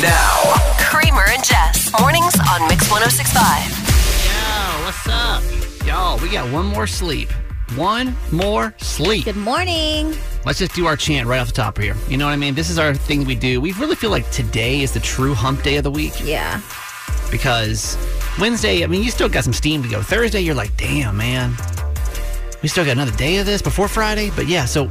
[0.00, 1.90] Now, Kramer and Jess.
[2.00, 3.68] Mornings on Mix 1065.
[4.24, 5.86] Yo, what's up?
[5.86, 7.30] Y'all, we got one more sleep.
[7.76, 9.24] One more sleep.
[9.26, 10.14] Good morning.
[10.44, 11.96] Let's just do our chant right off the top here.
[12.08, 12.54] You know what I mean?
[12.54, 13.60] This is our thing we do.
[13.60, 16.60] We really feel like today is the true hump day of the week Yeah.
[17.30, 17.96] because
[18.38, 20.02] Wednesday, I mean, you still got some steam to go.
[20.02, 21.54] Thursday, you're like, damn, man.
[22.62, 24.30] We still got another day of this before Friday.
[24.34, 24.90] But yeah, so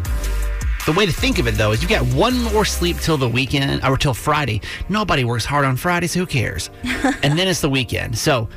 [0.89, 3.29] the way to think of it though is you got one more sleep till the
[3.29, 4.59] weekend or till Friday.
[4.89, 6.71] Nobody works hard on Friday, so who cares?
[6.83, 8.17] and then it's the weekend.
[8.17, 8.49] So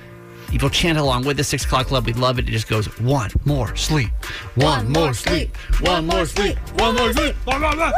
[0.51, 2.49] if you'll chant along with the six o'clock club, we'd love it.
[2.49, 4.09] It just goes one more sleep,
[4.55, 7.37] one, more sleep, one more sleep, one more sleep.
[7.45, 7.93] Blah, blah, blah.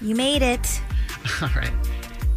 [0.00, 0.80] You made it.
[1.42, 1.72] All right.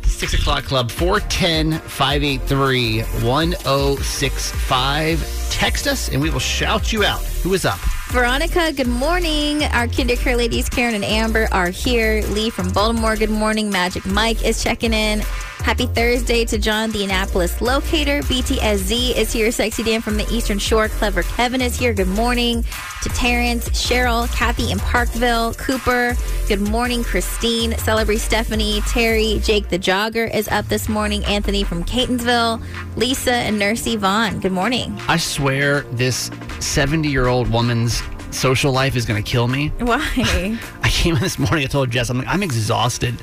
[0.01, 5.49] Six o'clock club, 410 583 1065.
[5.51, 7.21] Text us and we will shout you out.
[7.43, 7.77] Who is up?
[8.11, 9.63] Veronica, good morning.
[9.63, 12.21] Our kindercare ladies, Karen and Amber, are here.
[12.23, 13.69] Lee from Baltimore, good morning.
[13.69, 15.21] Magic Mike is checking in.
[15.63, 18.21] Happy Thursday to John, the Annapolis locator.
[18.23, 19.51] BTSZ is here.
[19.51, 20.89] Sexy Dan from the Eastern Shore.
[20.89, 21.93] Clever Kevin is here.
[21.93, 22.66] Good morning
[23.03, 26.16] to Terrence, Cheryl, Kathy in Parkville, Cooper.
[26.47, 31.23] Good morning, Christine, Celebrate Stephanie, Terry, Jake the Jogger is up this morning.
[31.25, 32.61] Anthony from Catonsville,
[32.95, 34.39] Lisa and Nurse Yvonne.
[34.39, 35.00] Good morning.
[35.07, 38.01] I swear this 70 year old woman's
[38.31, 39.69] social life is going to kill me.
[39.80, 40.00] Why?
[40.84, 41.64] I came in this morning.
[41.64, 43.16] I told Jess, I'm like, I'm exhausted.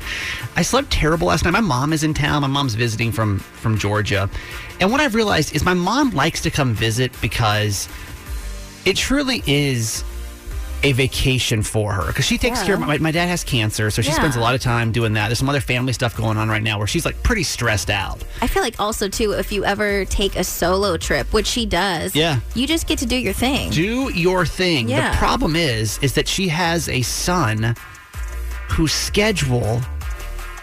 [0.57, 1.53] I slept terrible last night.
[1.53, 2.43] My mom is in town.
[2.43, 4.31] My mom's visiting from from Georgia,
[4.81, 7.89] and what I've realized is my mom likes to come visit because
[8.85, 10.05] it truly is
[10.84, 12.66] a vacation for her because she takes Yeah.
[12.66, 14.15] care of my, my dad has cancer so she Yeah.
[14.15, 16.62] spends a lot of time doing that there's some other family stuff going on right
[16.62, 20.05] now where she's like pretty stressed out I feel like also too, if you ever
[20.05, 22.39] take a solo trip, which she does, Yeah.
[22.55, 23.71] you just get to do your thing.
[23.71, 25.11] do your thing Yeah.
[25.11, 27.75] the problem is is that she has a son
[28.69, 29.81] whose schedule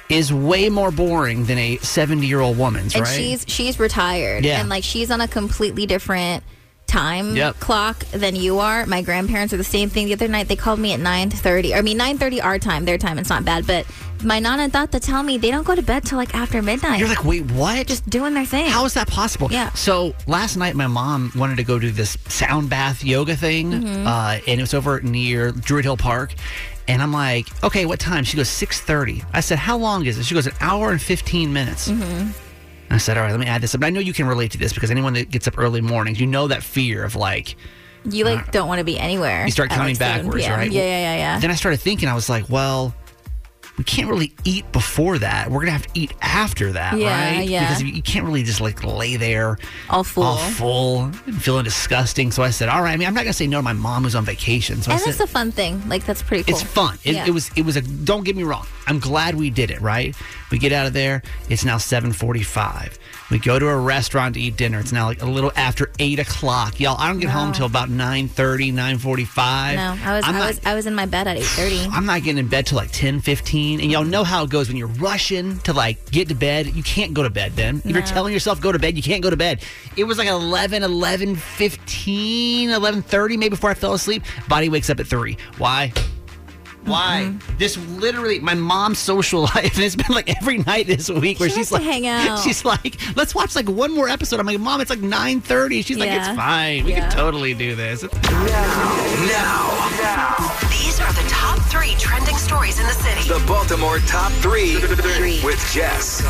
[0.08, 4.46] is way more boring than a 70 year old woman's and right she's she's retired,
[4.46, 4.59] Yeah.
[4.59, 6.44] and like she's on a completely different
[6.88, 7.59] time Yep.
[7.59, 8.85] clock than you are.
[8.85, 10.07] My grandparents are the same thing.
[10.07, 11.73] The other night they called me at nine thirty.
[11.75, 13.18] I mean nine thirty our time, their time.
[13.19, 13.85] It's not bad, but
[14.23, 17.00] my nana and tata tell me they don't go to bed till like after midnight.
[17.00, 18.68] you're like wait what just doing their thing.
[18.69, 19.50] How is that possible?
[19.51, 19.72] Yeah.
[19.73, 24.07] So last night, my mom wanted to go do this sound bath yoga thing, Mm-hmm.
[24.07, 26.34] uh, and it was over near Druid Hill Park.
[26.88, 28.23] And I'm like, okay, what time?
[28.23, 29.23] She goes six thirty.
[29.34, 30.23] I said, how long is it?
[30.25, 31.90] She goes an hour and fifteen minutes.
[31.90, 32.29] Mm-hmm.
[32.90, 33.79] I said, all right, let me add this up.
[33.79, 36.19] And I know you can relate to this because anyone that gets up early mornings,
[36.19, 37.56] you know that fear of like
[38.09, 39.41] you like don't want to be anywhere.
[39.41, 40.72] uh, you start counting like, backwards, right?
[40.72, 41.40] Yeah, yeah, yeah, yeah.
[41.40, 42.94] Then I started thinking, I was like, well,
[43.78, 45.52] we can't really eat before that.
[45.52, 47.47] We're gonna have to eat after that, Yeah, right?
[47.47, 47.68] yeah.
[47.68, 49.58] Because you you can't really just like lay there
[49.90, 50.24] All full.
[50.24, 52.31] all full and feeling disgusting.
[52.31, 52.94] So I said, all right.
[52.94, 54.81] I mean, I'm not gonna say no to my mom who's on vacation.
[54.81, 55.81] So I and said, that's a fun thing.
[55.90, 56.53] Like that's pretty cool.
[56.53, 56.97] it's fun.
[57.03, 57.25] It, Yeah.
[57.28, 57.52] it was.
[57.56, 57.81] It was a.
[57.81, 58.66] Don't get me wrong.
[58.88, 59.81] I'm glad we did it.
[59.81, 60.16] Right.
[60.52, 61.22] We get out of there.
[61.50, 62.97] It's now 7:45.
[63.31, 64.80] We go to a restaurant to eat dinner.
[64.80, 66.80] It's now like a little after eight o'clock.
[66.80, 67.53] Y'all, I don't get home No.
[67.56, 69.75] till about 9:30, 9:45.
[69.75, 71.81] No, I was I'm I not- was I was in my bed at eight thirty.
[71.91, 73.65] I'm not getting in bed till like 10, 15.
[73.74, 76.76] And y'all know how it goes when you're rushing to like get to bed.
[76.76, 77.82] You can't go to bed then.
[77.84, 79.62] If you're telling yourself go to bed, you can't go to bed.
[79.97, 84.23] It was like 11, 11, 15, 11, 30 maybe before I fell asleep.
[84.47, 85.38] Body wakes up at 3.
[85.58, 85.91] Why?
[86.85, 87.26] Why?
[87.29, 87.58] Mm-hmm.
[87.58, 91.49] This literally my mom's social life, and it's been like every night this week where
[91.49, 92.40] She she's like, hang out.
[92.40, 94.40] she's like, let's watch like one more episode.
[94.40, 95.85] I'm like, mom, it's like 9:30.
[95.85, 96.84] She's like, it's fine.
[96.85, 97.09] We Yeah.
[97.09, 98.03] can totally do this.
[98.03, 98.09] now,
[100.70, 103.28] These are the top three trending stories in the city.
[103.28, 104.76] the Baltimore top three
[105.43, 106.23] with Jess.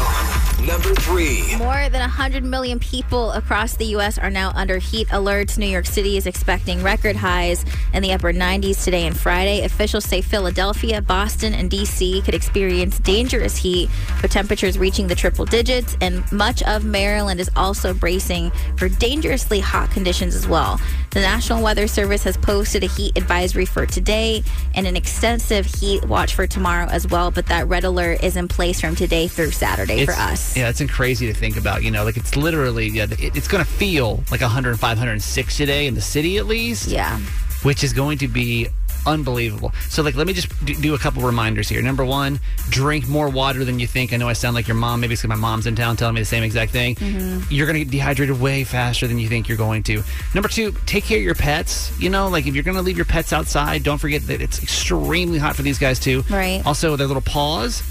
[0.65, 1.55] Number three.
[1.57, 4.17] More than 100 million people across the U.S.
[4.17, 5.57] are now under heat alerts.
[5.59, 7.63] New York City is expecting record highs
[7.93, 9.63] in the upper 90s today and Friday.
[9.63, 10.44] Officials say Philadelphia.
[10.45, 12.21] Philadelphia, Boston, and D.C.
[12.21, 13.89] could experience dangerous heat
[14.21, 19.59] with temperatures reaching the triple digits, and much of Maryland is also bracing for dangerously
[19.59, 20.79] hot conditions as well.
[21.13, 24.43] The National Weather Service has posted a heat advisory for today
[24.75, 28.47] and an extensive heat watch for tomorrow as well, but that red alert is in
[28.47, 30.55] place from today through Saturday for us.
[30.55, 31.81] Yeah, it's crazy to think about.
[31.81, 35.87] You know, like it's literally, yeah, it, it's going to feel like 105, 106 today
[35.87, 36.87] in the city at least.
[36.87, 37.19] Yeah.
[37.63, 38.67] Which is going to be
[39.05, 39.73] unbelievable.
[39.89, 41.81] So, like, let me just do, a couple reminders here.
[41.81, 44.13] Number one, drink more water than you think.
[44.13, 45.01] I know I sound like your mom.
[45.01, 46.95] Maybe it's because my mom's in town telling me the same exact thing.
[46.95, 47.53] Mm-hmm.
[47.53, 50.03] You're going to get dehydrated way faster than you think you're going to.
[50.33, 51.97] Number two, take care of your pets.
[51.99, 54.61] You know, like if you're going to leave your pets outside, don't forget that it's
[54.61, 56.23] extremely hot for these guys too.
[56.29, 56.61] Right.
[56.65, 57.83] Also, their little paws.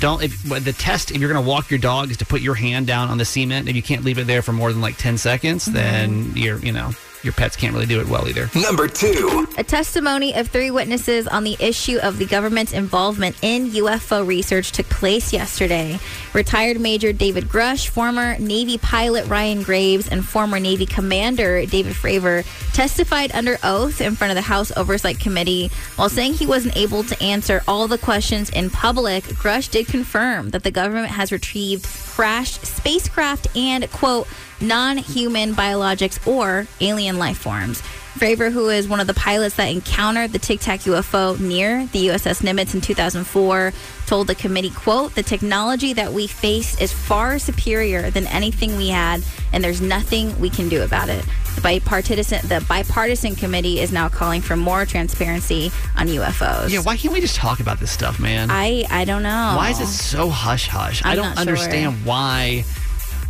[0.00, 2.54] Don't if the test if you're going to walk your dog is to put your
[2.54, 3.68] hand down on the cement.
[3.68, 5.74] If you can't leave it there for more than like ten seconds, mm-hmm.
[5.74, 6.90] then you're you know
[7.24, 8.50] your pets can't really do it well either.
[8.54, 9.46] Number two.
[9.56, 14.72] A testimony of three witnesses on the issue of the government's involvement in UFO research
[14.72, 15.98] took place yesterday.
[16.34, 22.44] Retired Major David Grusch, former Navy pilot Ryan Graves, and former Navy Commander David Fravor
[22.74, 25.70] testified under oath in front of the House Oversight Committee.
[25.96, 30.50] While saying he wasn't able to answer all the questions in public, Grusch did confirm
[30.50, 34.28] that the government has retrieved crashed spacecraft and, quote,
[34.60, 37.82] non human biologics or alien life forms.
[38.14, 42.06] Fravor, who is one of the pilots that encountered the Tic Tac UFO near the
[42.08, 43.72] USS Nimitz in 2004,
[44.06, 48.88] told the committee, quote, the technology that we face is far superior than anything we
[48.90, 51.24] had, and there's nothing we can do about it.
[51.56, 56.70] The bipartisan, the bipartisan committee is now calling for more transparency on UFOs.
[56.70, 58.48] Yeah, why can't we just talk about this stuff, man?
[58.48, 59.54] I, I don't know.
[59.56, 61.04] Why is it so hush hush?
[61.04, 61.40] I I'm don't not sure.
[61.40, 62.64] understand why.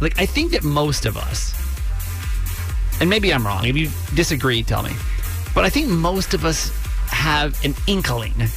[0.01, 1.55] Like, I think that most of us,
[3.01, 3.65] and maybe I'm wrong.
[3.67, 4.93] If you disagree, tell me.
[5.55, 6.71] But I think most of us
[7.09, 8.51] have an inkling that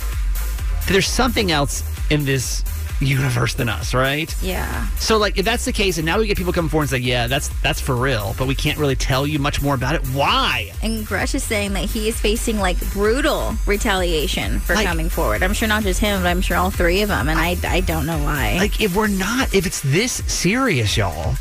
[0.87, 2.63] there's something else in this
[2.99, 4.33] universe than us, right?
[4.41, 4.87] Yeah.
[4.99, 6.97] So, like, if that's the case, and now we get people coming forward and say,
[6.97, 10.05] "Yeah, that's that's for real," but we can't really tell you much more about it.
[10.07, 10.71] Why?
[10.81, 15.43] And Grusch is saying that he is facing like brutal retaliation for Like- coming forward.
[15.43, 17.29] I'm sure not just him, but I'm sure all three of them.
[17.29, 18.55] And I, I don't know why.
[18.57, 21.35] Like, if we're not, if it's this serious, y'all,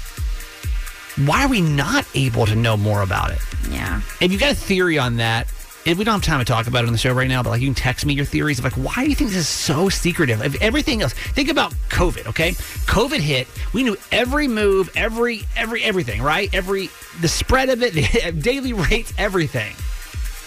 [1.25, 3.39] why are we not able to know more about it?
[3.71, 4.01] yeah.
[4.21, 5.49] If you got a theory on that,
[5.87, 7.51] if we don't have time to talk about it on the show right now, but
[7.51, 9.49] like you can text me your theories of like why do you think this is
[9.49, 10.43] so secretive?
[10.45, 12.27] If everything else, think about COVID.
[12.27, 12.51] Okay,
[12.87, 13.47] COVID hit.
[13.73, 16.53] We knew every move, every every everything, right?
[16.53, 16.91] Every
[17.21, 19.75] the spread of it, the daily rates, everything.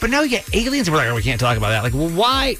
[0.01, 1.83] But now you get aliens, we're like, oh, we can't talk about that.
[1.83, 2.56] Like, well, why?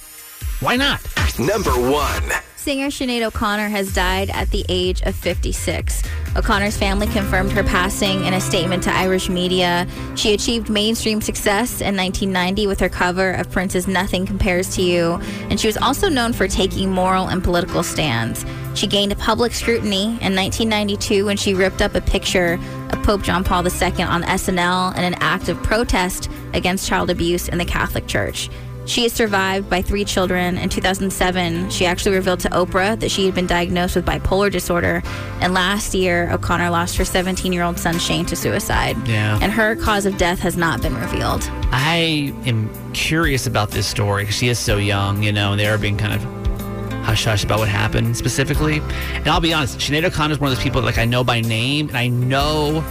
[0.62, 1.02] Why not?
[1.38, 2.24] Number one.
[2.60, 6.04] Singer Sinead O'Connor has died at the age of 56.
[6.36, 9.88] O'Connor's family confirmed her passing in a statement to Irish media.
[10.18, 15.22] She achieved mainstream success in 1990 with her cover of Prince's Nothing Compares to You,
[15.50, 18.46] and she was also known for taking moral and political stands.
[18.76, 22.60] She gained public scrutiny in 1992 when she ripped up a picture
[22.92, 27.48] of Pope John Paul II on SNL in an act of protest against child abuse
[27.48, 28.50] in the Catholic Church.
[28.90, 30.58] She is survived by three children.
[30.58, 35.04] In 2007, she actually revealed to Oprah that she had been diagnosed with bipolar disorder.
[35.42, 38.98] And last year, O'Connor lost her 17 year old son, Shane, to suicide.
[39.08, 39.38] Yeah.
[39.44, 41.44] And her cause of death has not been revealed.
[41.72, 45.68] I am curious about this story because she is so young, you know, and they
[45.68, 46.24] are being kind of
[47.04, 48.80] hush hush about what happened specifically.
[49.14, 51.24] And I'll be honest, Sinead O'Connor is one of those people that, like I know
[51.24, 52.84] by name, and I know,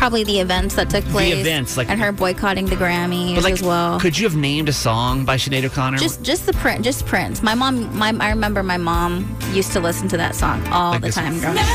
[0.00, 1.34] Probably the events that took place.
[1.34, 4.00] The events, like- and her boycotting the Grammys like, as well.
[4.00, 5.98] could you have named a song by Sinead O'Connor?
[5.98, 7.42] just just the print, just Prince.
[7.42, 11.02] My mom, my I remember my mom used to listen to that song all Like
[11.02, 11.66] the time growing up.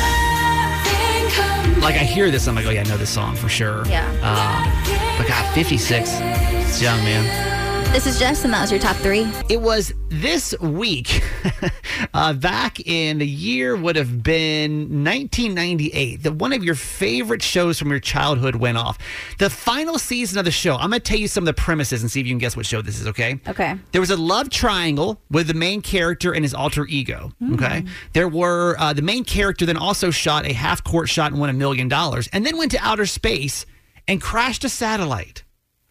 [1.84, 3.86] like I hear this, I'm like, oh yeah, I know this song for sure.
[3.86, 4.08] Yeah.
[4.24, 7.55] Um, but God, 56, it's young man.
[7.96, 9.26] This is Jess, and that was your top three.
[9.48, 11.24] It was this week,
[12.14, 17.80] uh, back in the year would have been 1998, that one of your favorite shows
[17.80, 18.98] from your childhood went off.
[19.40, 22.02] The final season of the show, I'm going to tell you some of the premises
[22.02, 23.40] and see if you can guess what show this is, okay?
[23.48, 23.76] Okay.
[23.94, 27.32] There was a love triangle with the main character and his alter ego.
[27.54, 27.86] Okay.
[28.12, 31.50] There were, uh, the main character then also shot a half court shot and won
[31.50, 33.66] a million dollars and then went to outer space
[34.06, 35.46] and crashed a satellite.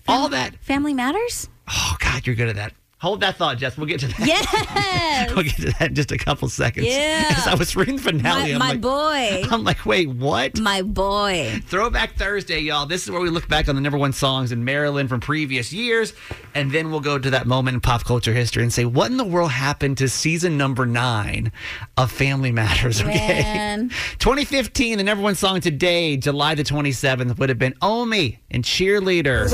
[0.06, 1.48] All that Family Matters.
[1.68, 2.72] Oh God, you're good at that.
[2.98, 3.76] Hold that thought, Jess.
[3.76, 4.18] We'll get to that.
[4.26, 5.34] Yes.
[5.34, 6.86] We'll get to that in just a couple seconds.
[6.86, 7.34] Yeah.
[7.36, 9.42] As I was reading the finale, my I'm my like, boy.
[9.50, 10.58] I'm like, wait, what?
[10.58, 11.60] My boy.
[11.66, 12.86] Throwback Thursday, y'all.
[12.86, 15.70] This is where we look back on the number one songs in Maryland from previous
[15.72, 16.14] years,
[16.54, 19.18] and then we'll go to that moment in pop culture history and say, what in
[19.18, 21.52] the world happened to season number nine
[21.98, 23.02] of Family Matters?
[23.02, 23.42] Okay.
[23.42, 23.88] Man.
[24.18, 29.50] 2015, the number one song today, July the 27th, would have been Omi and Cheerleader.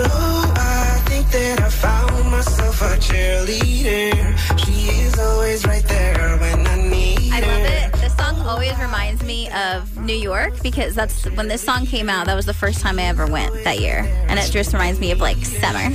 [1.81, 4.37] Found myself a cheerleader.
[4.59, 7.93] She is always right there when I need I love it.
[8.01, 12.27] This song always reminds me of New York because that's when this song came out.
[12.27, 15.11] That was the first time I ever went that year, and it just reminds me
[15.11, 15.89] of like summer.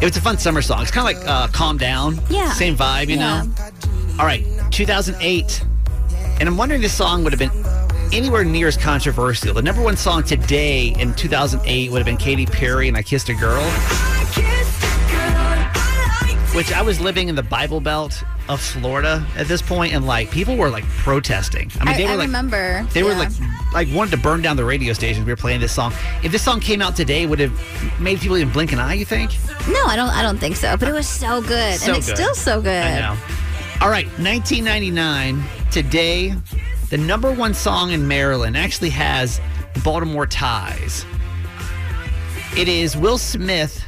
[0.00, 0.82] It was a fun summer song.
[0.82, 2.18] It's kind of like uh, Calm Down.
[2.28, 2.52] Yeah.
[2.52, 3.44] Same vibe, you Yeah.
[3.44, 3.54] know?
[4.18, 5.64] All right, 2008.
[6.40, 7.64] And I'm wondering if this song would have been
[8.12, 9.54] anywhere near as controversial.
[9.54, 13.28] The number one song today in 2008 would have been Katy Perry and I Kissed
[13.28, 13.62] a Girl,
[16.54, 20.30] which I was living in the Bible Belt of Florida at this point, and like
[20.30, 21.70] people were like protesting.
[21.80, 22.86] I mean, I, they were I like, remember.
[22.92, 23.30] They were like
[23.72, 25.26] like wanted to burn down the radio stations.
[25.26, 25.92] We were playing this song.
[26.22, 28.94] If this song came out today, would it have made people even blink an eye?
[28.94, 29.32] You think?
[29.68, 30.10] no, I don't.
[30.10, 30.76] I don't think so.
[30.76, 32.16] But it was so good, So and it's good.
[32.16, 32.82] still so good.
[32.84, 33.16] I know.
[33.80, 35.42] All right, 1999.
[35.72, 36.34] Today,
[36.90, 39.40] the number one song in Maryland actually has
[39.82, 41.04] Baltimore ties.
[42.56, 43.84] It is Will Smith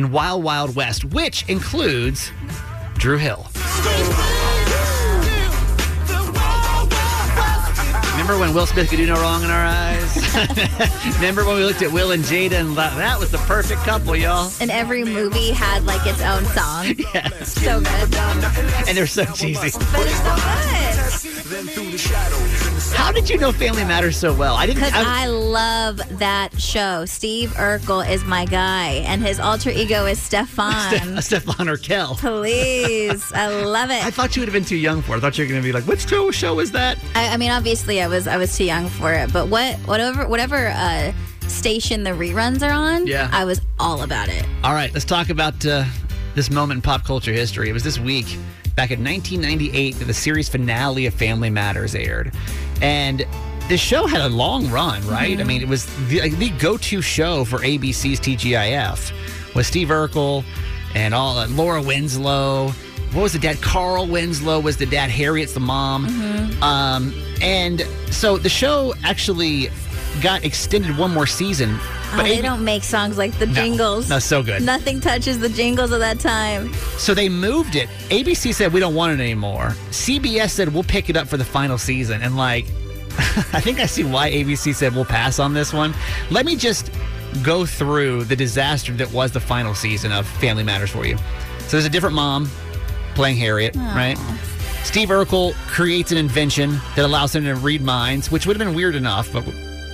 [0.00, 2.32] and Wild Wild West, which includes
[2.94, 3.46] Dru Hill.
[8.12, 10.16] Remember when Will Smith could do no wrong in our eyes?
[11.16, 14.16] Remember when we looked at Will and Jada and thought that was the perfect couple,
[14.16, 14.50] y'all?
[14.58, 16.94] And every movie had like its own song.
[17.12, 17.52] Yes.
[17.52, 18.14] So good.
[18.88, 19.70] And they're so cheesy.
[19.92, 21.00] But it's so good.
[22.92, 24.54] How did you know Family Matters so well?
[24.56, 24.82] I didn't.
[24.84, 27.04] Because I- I love that show.
[27.06, 31.20] Steve Urkel is my guy, and his alter ego is Stefan.
[31.22, 32.16] Stefan Urkel.
[32.18, 34.04] Please, I love it.
[34.04, 35.18] I thought you would have been too young for it.
[35.18, 36.98] I thought you were going to be like, which show, show is that?
[37.14, 40.28] I, I mean, obviously, I was I was too young for it, but what whatever
[40.28, 41.12] whatever uh,
[41.48, 43.28] station the reruns are on, Yeah.
[43.32, 44.44] I was all about it.
[44.62, 45.84] All right, let's talk about uh,
[46.34, 47.68] this moment in pop culture history.
[47.70, 48.26] It was this week,
[48.76, 52.32] back in 1998, that the series finale of Family Matters aired.
[52.80, 53.26] And
[53.68, 55.38] the show had a long run, right?
[55.40, 60.44] I mean, it was the, the go to show for ABC's TGIF with Steve Urkel
[60.94, 62.68] and all uh, Laura Winslow.
[63.12, 63.60] What was the dad?
[63.60, 65.10] Carl Winslow was the dad.
[65.10, 66.06] Harriet's the mom.
[66.62, 69.68] Um, and so the show actually
[70.20, 71.78] got extended one more season.
[72.12, 74.08] Oh, they don't make songs like the jingles.
[74.08, 74.62] no, so good.
[74.62, 76.72] Nothing touches the jingles of that time.
[76.98, 77.88] So they moved it.
[78.08, 79.76] ABC said we don't want it anymore.
[79.90, 82.22] CBS said we'll pick it up for the final season.
[82.22, 82.66] And like,
[83.52, 85.94] I think I see why ABC said we'll pass on this one.
[86.30, 86.90] Let me just
[87.42, 91.16] go through the disaster that was the final season of Family Matters for you.
[91.60, 92.48] So there's a different mom
[93.14, 94.16] playing Harriet, right?
[94.82, 98.74] Steve Urkel creates an invention that allows him to read minds, which would have been
[98.74, 99.44] weird enough, but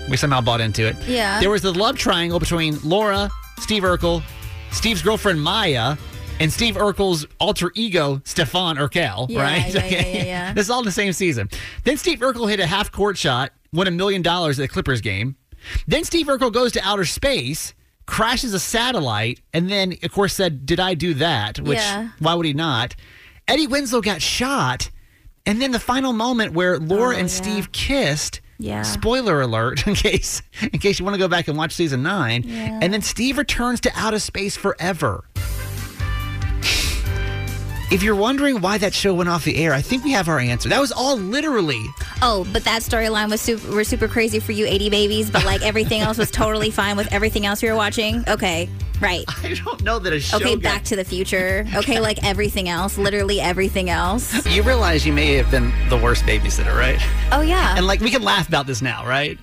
[0.09, 0.97] we somehow bought into it.
[1.07, 1.41] Yeah.
[1.41, 4.23] There was the love triangle between Laura, Steve Urkel,
[4.71, 5.99] Steve's girlfriend Myra,
[6.39, 9.75] and Steve Urkel's alter ego, Stefan Urkel, Yeah, right?
[9.75, 10.53] yeah, yeah, yeah, yeah.
[10.53, 11.49] this is all the same season.
[11.85, 15.01] Then Steve Urkel hit a half court shot, won a million dollars at the Clippers
[15.01, 15.37] game.
[15.89, 20.67] Then Steve Urkel goes to outer space, crashes a satellite, and then, of course, said,
[20.67, 21.59] Did I do that?
[21.59, 22.11] Which, Yeah.
[22.21, 22.95] why would he not?
[23.49, 24.91] Eddie Winslow got shot.
[25.49, 27.35] And then the final moment where Laura Oh, and yeah.
[27.35, 28.41] Steve kissed.
[28.59, 28.83] Yeah.
[28.83, 32.43] Spoiler alert, in case in case you want to go back and watch season nine.
[32.47, 32.79] Yeah.
[32.83, 35.25] And then Steve returns to outer space forever.
[37.89, 40.41] If you're wondering why that show went off the air, I think we have our
[40.41, 40.69] answer.
[40.69, 41.85] That was all literally.
[42.21, 45.63] Oh, but that storyline was super, were super crazy for you 80 babies, but like
[45.63, 48.25] everything else was totally fine with everything else you were watching.
[48.27, 48.69] Okay,
[49.01, 49.25] right.
[49.45, 50.37] I don't know that a show.
[50.37, 51.67] Okay, got- Back to the Future.
[51.75, 54.47] Okay, like everything else, literally everything else.
[54.47, 57.01] You realize you may have been the worst babysitter, right?
[57.33, 59.39] Oh yeah, And like we can laugh about this now, right?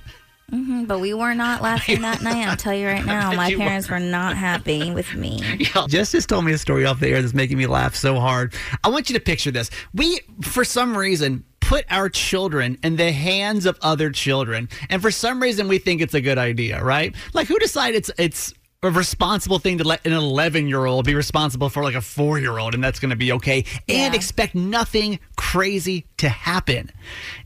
[0.51, 2.45] Mm-hmm, but we were not laughing that night.
[2.48, 5.41] I'll tell you right now, my you parents were not happy with me.
[5.74, 8.19] Y'all, Jess just told me a story off the air that's making me laugh so
[8.19, 8.53] hard.
[8.83, 9.72] I want you to picture this.
[9.95, 15.10] We, for some reason, put our children in the hands of other children, and for
[15.10, 17.15] some reason, we think it's a good idea, right?
[17.33, 18.53] Like, who decided it's it's
[18.84, 22.40] a responsible thing to let an 11 year old be responsible for like a four
[22.40, 24.13] year old, and that's going to be okay, and Yeah.
[24.13, 26.92] expect nothing crazy to happen.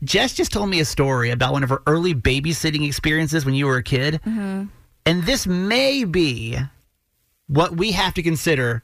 [0.02, 3.66] Jess just told me a story about one of her early babysitting experiences when you
[3.66, 4.64] were a kid, mm-hmm.
[5.06, 6.56] and this may be
[7.46, 8.82] what we have to consider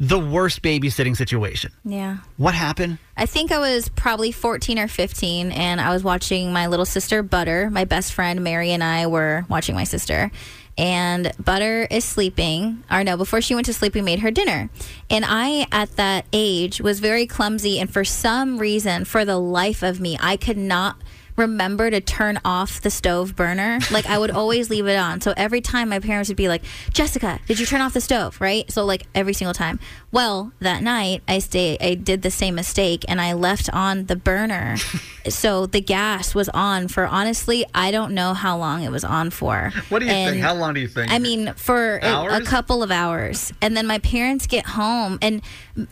[0.00, 1.72] the worst babysitting situation.
[1.84, 2.18] Yeah.
[2.36, 2.98] What happened?
[3.16, 7.20] I think I was probably 14 or 15, and I was watching my little sister,
[7.24, 7.68] Butter.
[7.68, 10.30] My best friend, Mary, and I were watching my sister.
[10.78, 14.70] And Butter is sleeping, or no, before she went to sleep, we made her dinner.
[15.10, 17.80] And I, at that age, was very clumsy.
[17.80, 20.96] And for some reason, for the life of me, I could not
[21.38, 23.78] remember to turn off the stove burner.
[23.90, 25.20] Like I would always leave it on.
[25.20, 28.40] So every time my parents would be like, "Jessica, did you turn off the stove?"
[28.40, 28.70] Right?
[28.70, 29.78] So like every single time.
[30.10, 34.16] Well, that night I stay I did the same mistake and I left on the
[34.16, 34.76] burner.
[35.28, 39.30] so the gas was on for honestly, I don't know how long it was on
[39.30, 39.72] for.
[39.88, 40.42] What do you And think?
[40.44, 41.10] How long do you think?
[41.12, 43.52] I mean, for a, a couple of hours.
[43.62, 45.18] And then my parents get home.
[45.22, 45.42] And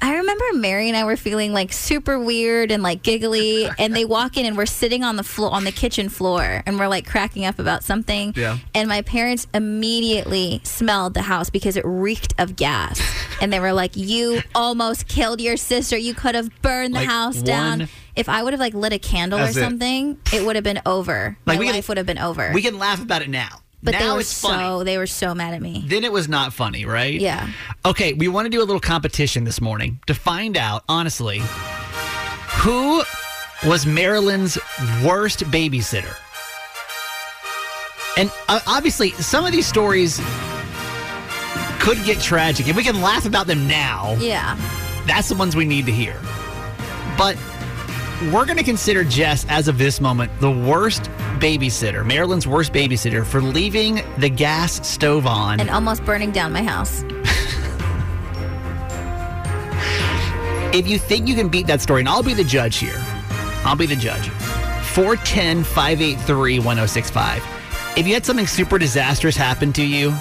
[0.03, 3.69] I remember Mary and I were feeling like super weird and like giggly.
[3.79, 6.79] and they walk in and we're sitting on the floor, on the kitchen floor, and
[6.81, 8.33] we're like cracking up about something.
[8.37, 8.59] Yeah.
[8.75, 13.01] And my parents immediately smelled the house because it reeked of gas.
[13.41, 15.97] and they were like, You almost killed your sister.
[15.97, 17.89] You could have burned the Like, house down.
[18.17, 19.55] If I would have like lit a candle or it.
[19.55, 21.37] something, it, would have been over.
[21.47, 22.51] Like, My life would have been over.
[22.55, 23.61] We can laugh about it now.
[23.83, 24.65] but now they were it's funny.
[24.65, 25.85] so they were so mad at me.
[25.87, 27.21] then it was not funny, right?
[27.21, 27.51] Yeah.
[27.85, 31.43] Okay, we want to do a little competition this morning to find out, honestly,
[32.63, 33.03] who
[33.65, 34.59] was Maryland's
[35.05, 36.15] worst babysitter.
[38.19, 40.21] And uh, obviously, some of these stories
[41.81, 42.69] could get tragic.
[42.69, 44.57] If we can laugh about them now, Yeah.
[45.07, 46.19] that's the ones we need to hear.
[47.19, 47.37] But
[48.33, 51.05] we're going to consider Jess, as of this moment, the worst
[51.39, 55.61] babysitter, Maryland's worst babysitter, for leaving the gas stove on.
[55.61, 57.05] and almost burning down my house.
[60.75, 63.01] If you think you can beat that story, and I'll be the judge here,
[63.67, 64.29] I'll be the judge.
[64.95, 67.43] 410 583 1065.
[67.97, 70.13] If you had something super disastrous happen to you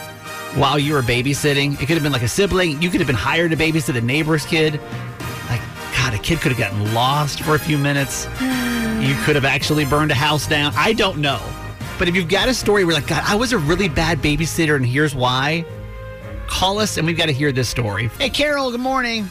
[0.56, 3.16] while you were babysitting, it could have been like a sibling, you could have been
[3.16, 4.80] hired to babysit a neighbor's kid.
[5.50, 5.62] Like,
[5.96, 8.26] God, a kid could have gotten lost for a few minutes.
[8.42, 10.74] you could have actually burned a house down.
[10.76, 11.42] I don't know.
[12.00, 14.76] But if you've got a story where, like, God, I was a really bad babysitter
[14.76, 15.66] and here's why,
[16.48, 18.08] call us and we've got to hear this story.
[18.18, 19.30] Hey, Carol, good morning.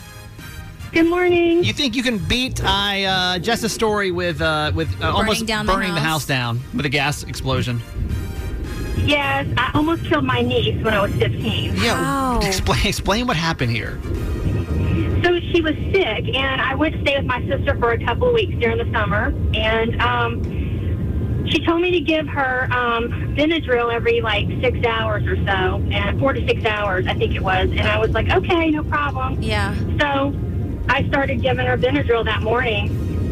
[0.95, 1.65] Good morning.
[1.65, 5.67] You think you can beat I uh, Jess's story with uh, with uh, almost down
[5.67, 6.23] burning the house?
[6.23, 7.83] house down with a gas explosion?
[8.99, 11.75] Yes, I almost killed my niece when I was 15.
[11.79, 12.01] Yeah.
[12.01, 12.41] Wow.
[12.45, 13.99] Explain explain what happened here.
[15.25, 18.29] So she was sick, and I went to stay with my sister for a couple
[18.29, 19.35] of weeks during the summer.
[19.53, 20.45] And um,
[21.49, 26.21] she told me to give her um, Benadryl every like six hours or so, and
[26.21, 27.69] four to six hours, I think it was.
[27.71, 29.43] And I was like, okay, no problem.
[29.43, 29.75] Yeah.
[29.99, 30.33] So
[30.89, 32.89] I started giving her Benadryl that morning,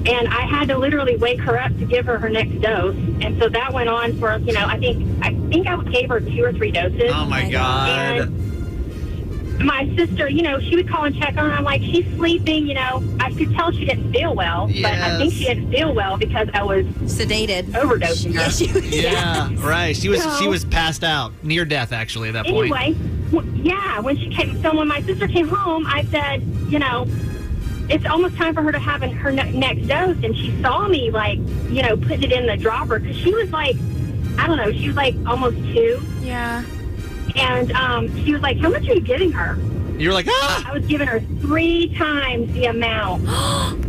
[0.06, 2.96] and I had to literally wake her up to give her her next dose.
[3.20, 6.20] And so that went on for you know I think I think I gave her
[6.20, 7.10] two or three doses.
[7.12, 7.88] Oh my my god.
[8.20, 8.42] And
[9.64, 11.52] my sister, you know, she would call and check on her.
[11.56, 12.66] I'm like, she's sleeping.
[12.66, 15.94] You know, I could tell she didn't feel well, but I think she didn't feel
[15.94, 17.64] well because I was Sedated.
[17.66, 18.40] overdosing her.
[18.40, 18.88] Yeah, she was.
[18.90, 19.96] Yeah, right.
[19.96, 22.72] She was she was passed out, near death actually at that point.
[22.74, 22.96] Anyway,
[23.30, 27.06] w- yeah, when she came, so when my sister came home, I said, you know,
[27.88, 30.86] it's almost time for her to have an- her ne- next dose, and she saw
[30.88, 31.38] me like,
[31.70, 33.76] you know, put it in the dropper because she was like,
[34.38, 36.64] I don't know, she was like almost two, Yeah.
[37.36, 39.58] and um, she was like, how much are you giving her?
[39.98, 40.64] You're like, ah!
[40.68, 43.28] I was giving her three times the amount.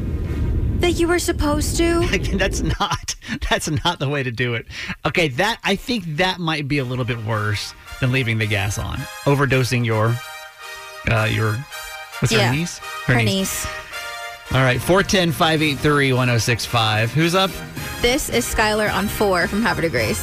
[0.79, 2.05] That you were supposed to.
[2.37, 3.15] that's not
[3.49, 4.65] that's not the way to do it.
[5.05, 8.77] Okay, that I think that might be a little bit worse than leaving the gas
[8.77, 8.97] on.
[9.23, 10.13] Overdosing your
[11.09, 11.53] uh your
[12.19, 12.49] what's Yeah.
[12.49, 12.79] her niece?
[13.05, 13.65] Her niece.
[14.51, 17.09] All right, 410-583-1065.
[17.09, 17.49] Who's up?
[18.01, 20.21] This is Skylar on four from Havre de Grace.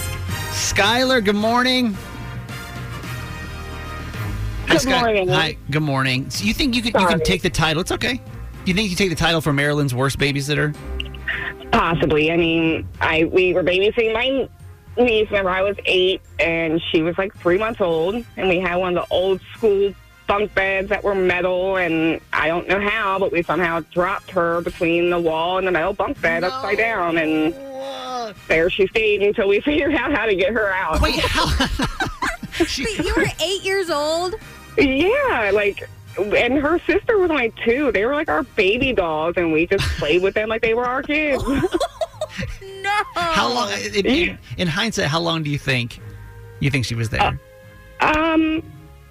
[0.50, 1.94] Skylar, good morning.
[4.66, 5.28] Hi, Good Sky- morning.
[5.28, 6.30] Hi, good morning.
[6.30, 7.20] So you think you could you can Sorry.
[7.24, 7.80] take the title?
[7.80, 8.20] It's okay.
[8.66, 10.76] You think you take the title for Maryland's worst babysitter?
[11.72, 12.30] Possibly.
[12.30, 14.48] I mean, I we were babysitting my
[15.02, 18.76] niece whenever I was eight, and she was like three months old, and we had
[18.76, 19.92] one of the old school
[20.30, 24.60] bunk beds that were metal, and I don't know how, but we somehow dropped her
[24.60, 27.52] between the wall and the metal bunk bed upside down, and
[28.46, 31.00] there she stayed until we figured out how to get her out.
[31.00, 31.48] Wait, how?
[32.64, 34.36] she, Wait, you were eight years old?
[34.78, 35.88] Yeah, like.
[36.16, 37.92] And her sister was like two.
[37.92, 40.86] They were like our baby dolls, and we just played with them like they were
[40.86, 41.42] our kids.
[42.82, 43.02] No.
[43.14, 43.70] how long?
[43.72, 46.00] In, in, in hindsight, how long do you think
[46.60, 47.38] you think she was there?
[48.00, 48.62] Um,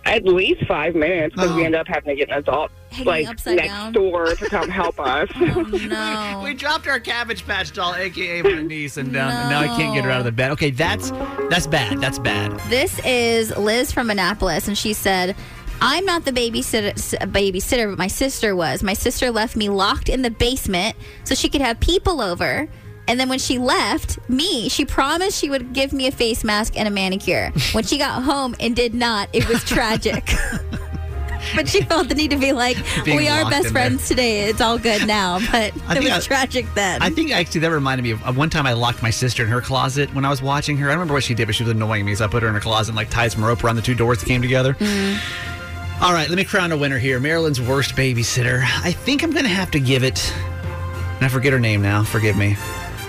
[0.10, 1.56] at least five minutes because Oh.
[1.56, 3.94] we end up having to get an adult Hanging like upside next down?
[3.94, 5.30] door to come help us.
[5.36, 6.42] Oh, no.
[6.44, 9.94] we dropped our Cabbage Patch doll, aka my niece, and, um, and now I can't
[9.94, 10.52] get her out of the bed.
[10.52, 11.12] Okay, that's
[11.50, 12.00] that's bad.
[12.02, 12.60] That's bad.
[12.70, 15.36] This is Liz from Annapolis, and she said,
[15.82, 16.94] I'm not the babysitter,
[17.32, 18.84] babysitter, but my sister was.
[18.84, 22.68] My sister left me locked in the basement so she could have people over.
[23.10, 26.78] And then when she left me, she promised she would give me a face mask
[26.78, 27.52] and a manicure.
[27.72, 30.30] When she got home and did not, it was tragic.
[31.56, 34.42] but she felt the need to be like, Being we are best friends today.
[34.42, 35.40] It's all good now.
[35.52, 37.02] But I it was I- tragic then.
[37.02, 39.60] I think actually that reminded me of one time I locked my sister in her
[39.60, 40.90] closet when I was watching her.
[40.90, 42.14] I remember what she did, but she was annoying me.
[42.14, 43.96] So I put her in her closet and like tied some rope around the two
[43.96, 44.76] doors that came together.
[44.76, 46.04] Mm-hmm.
[46.04, 47.20] All right, let me crown a winner here.
[47.20, 48.62] Maryland's worst babysitter.
[48.84, 50.32] I think I'm going to have to give it.
[51.16, 52.04] And I forget her name now.
[52.04, 52.56] Forgive me.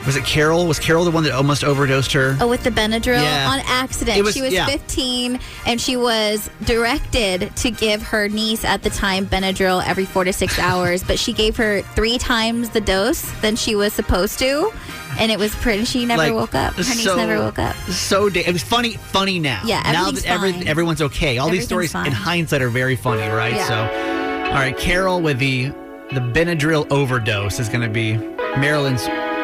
[0.07, 0.67] Was it Carol?
[0.67, 2.37] Was Carol the one that almost overdosed her?
[2.41, 3.51] Oh, with the Benadryl Yeah.
[3.51, 4.23] on accident.
[4.25, 4.65] Was- she was yeah.
[4.67, 10.25] 15 and she was directed to give her niece at the time Benadryl every four
[10.25, 14.39] to six hours, but she gave her three times the dose than she was supposed
[14.39, 14.73] to.
[15.19, 16.73] And it was pretty, she never Like, woke up.
[16.75, 17.77] Her niece so- never woke up.
[17.91, 19.61] So da- it was funny, funny now.
[19.67, 20.67] Yeah, now that every, fine.
[20.67, 21.37] everyone's okay.
[21.39, 22.07] All these stories fine.
[22.07, 23.55] in hindsight are very funny, right?
[23.55, 23.67] Yeah.
[23.69, 25.73] So, all right, Carol with the
[26.13, 28.17] the Benadryl overdose is going to be
[28.59, 29.07] Maryland's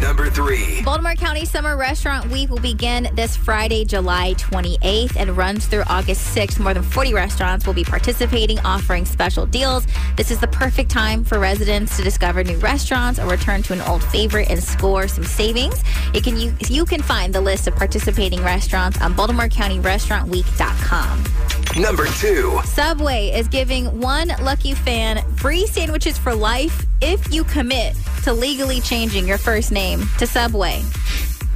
[0.00, 0.82] Number 3.
[0.82, 6.36] Baltimore County Summer Restaurant Week will begin this Friday, July 28th, and runs through August
[6.36, 6.60] 6th.
[6.60, 9.86] More than 40 restaurants will be participating, offering special deals.
[10.16, 13.80] This is the perfect time for residents to discover new restaurants or return to an
[13.82, 15.82] old favorite and score some savings.
[16.12, 21.82] You can you, you can find the list of participating restaurants on BaltimoreCountyRestaurantWeek.com.
[21.82, 22.60] Number 2.
[22.64, 28.80] Subway is giving one lucky fan free sandwiches for life if you commit to legally
[28.80, 30.82] changing your first name to Subway.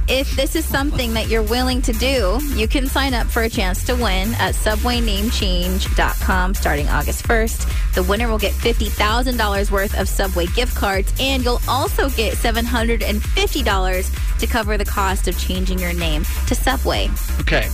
[0.07, 3.49] If this is something that you're willing to do, you can sign up for a
[3.49, 7.93] chance to win at subwaynamechange.com starting August 1st.
[7.95, 14.39] The winner will get $50,000 worth of Subway gift cards, and you'll also get $750
[14.39, 17.09] to cover the cost of changing your name to Subway.
[17.41, 17.67] Okay,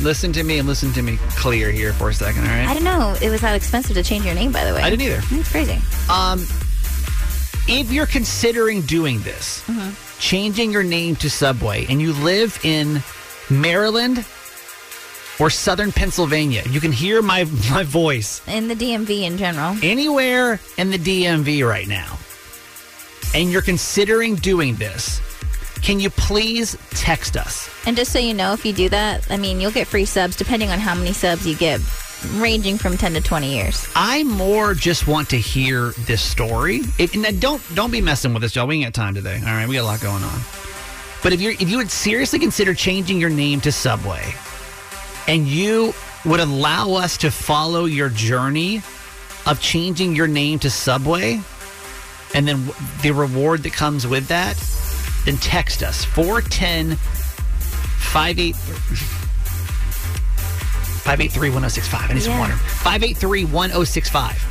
[0.00, 2.68] listen to me and listen to me clear here for a second, all right?
[2.68, 4.80] I didn't know it was that expensive to change your name, by the way.
[4.80, 5.22] I didn't either.
[5.34, 5.80] That's crazy.
[6.08, 6.46] Um,
[7.68, 10.18] if you're considering doing this, Mm-hmm.
[10.20, 13.02] changing your name to Subway, and you live in
[13.50, 14.24] Maryland
[15.40, 19.76] or Southern Pennsylvania, you can hear my my voice In the DMV in general.
[19.82, 22.18] anywhere in the DMV right now,
[23.34, 25.20] and you're considering doing this.
[25.82, 27.68] Can you please text us?
[27.86, 30.34] And just so you know, if you do that, I mean, you'll get free subs
[30.34, 31.78] depending on how many subs you get,
[32.32, 33.88] ranging from 10 to 20 years.
[33.94, 36.82] I more just want to hear this story.
[36.98, 38.66] And don't don't be messing with us, y'all.
[38.66, 39.38] We ain't got time today.
[39.38, 40.40] All right, we got a lot going on.
[41.22, 44.34] But if you're if you would seriously consider changing your name to Subway,
[45.26, 48.82] and you would allow us to follow your journey
[49.46, 51.40] of changing your name to Subway,
[52.34, 52.68] and then
[53.02, 54.56] the reward that comes with that,
[55.24, 56.96] then text us 410
[58.14, 59.23] 58
[61.04, 62.10] 583 1065.
[62.10, 62.38] I need some Yeah.
[62.40, 62.56] water.
[62.56, 64.50] 583 1065.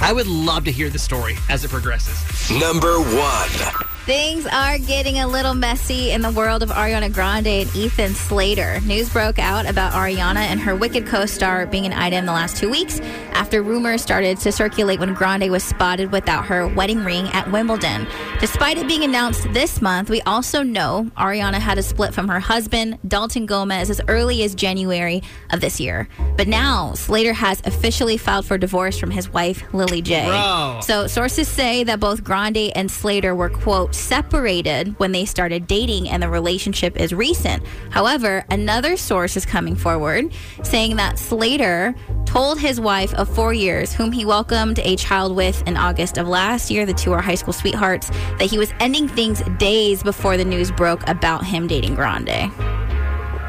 [0.00, 2.50] I would love to hear the story as it progresses.
[2.50, 3.83] Number 1.
[4.04, 8.78] Things are getting a little messy in the world of Ariana Grande and Ethan Slater.
[8.80, 12.58] News broke out about Ariana and her Wicked co star being an item the last
[12.58, 13.00] two weeks
[13.32, 18.06] after rumors started to circulate when Grande was spotted without her wedding ring at Wimbledon.
[18.40, 22.40] Despite it being announced this month, we also know Ariana had a split from her
[22.40, 26.08] husband, Dalton Gomez, as early as January of this year.
[26.36, 30.80] But now, Slater has officially filed for divorce from his wife, Lilly Jay Bro.
[30.82, 36.08] So sources say that both Grande and Slater were, quote, separated when they started dating
[36.08, 37.64] and the relationship is recent.
[37.90, 43.92] However, another source is coming forward saying that Slater told his wife of four years,
[43.92, 47.34] whom he welcomed a child with in August of last year, the two are high
[47.34, 51.94] school sweethearts, that he was ending things days before the news broke about him dating
[51.94, 52.50] Grande.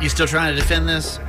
[0.02, 1.20] You still trying to defend this?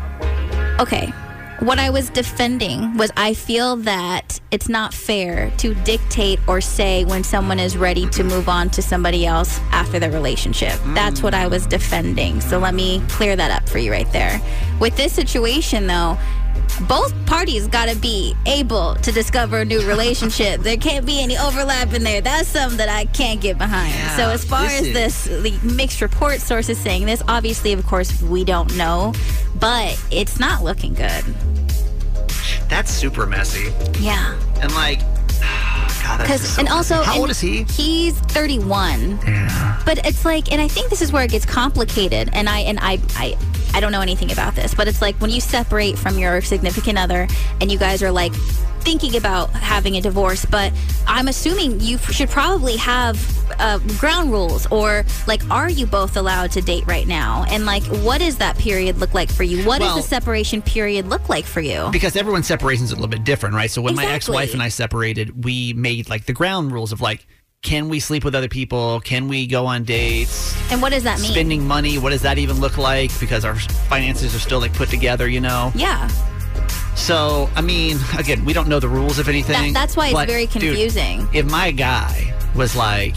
[0.80, 1.12] Okay.
[1.60, 7.06] What I was defending was I feel that it's not fair to dictate or say
[7.06, 10.78] when someone is ready to move on to somebody else after the relationship.
[10.88, 12.42] That's what I was defending.
[12.42, 14.38] So let me clear that up for you right there.
[14.80, 16.18] With this situation, though,
[16.88, 20.60] both parties got to be able to discover a new relationship.
[20.60, 22.20] there can't be any overlap in there.
[22.20, 23.92] That's something that I can't get behind.
[23.94, 27.84] Yeah, so as far as is- this the mixed report sources saying this, obviously, of
[27.86, 29.14] course, we don't know,
[29.58, 31.24] but it's not looking good.
[32.68, 33.72] That's super messy.
[34.00, 34.38] Yeah.
[34.60, 35.00] And like,
[36.02, 37.62] God, Because so and also, how and old is he?
[37.64, 39.18] He's 31.
[39.26, 39.82] Yeah.
[39.86, 42.30] But it's like, and I think this is where it gets complicated.
[42.32, 43.36] And I and I I
[43.74, 46.98] I don't know anything about this, but it's like when you separate from your significant
[46.98, 47.26] other
[47.60, 48.32] and you guys are like
[48.80, 50.72] thinking about having a divorce, but
[51.08, 53.18] I'm assuming you should probably have
[53.58, 57.44] uh, ground rules or like, are you both allowed to date right now?
[57.48, 59.64] And like, what does that period look like for you?
[59.64, 61.88] What does Well- the separation period look like for you?
[61.90, 63.70] Because everyone's separation is a little bit different, right?
[63.70, 67.26] So when my ex-wife and I separated, we made like the ground rules of like,
[67.66, 69.00] can we sleep with other people?
[69.00, 70.54] Can we go on dates?
[70.70, 71.32] And what does that mean?
[71.32, 73.10] Spending money, what does that even look like?
[73.18, 75.72] Because our finances are still like put together, you know?
[75.74, 76.06] yeah.
[76.94, 79.74] So, I mean, again, we don't know the rules of anything.
[79.74, 81.28] That- that's why it's but, very dude, confusing.
[81.34, 83.16] if my guy was like,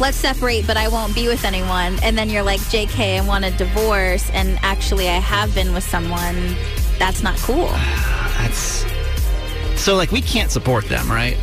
[0.00, 1.96] let's separate, but I won't be with anyone.
[2.02, 4.28] And then you're like, JK, I want a divorce.
[4.30, 6.56] And actually, I have been with someone.
[6.98, 7.68] That's not cool.
[8.38, 8.84] that's
[9.80, 11.38] so like we can't support them, right?